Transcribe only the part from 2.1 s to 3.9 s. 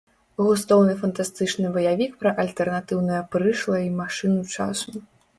пра альтэрнатыўнае прышлае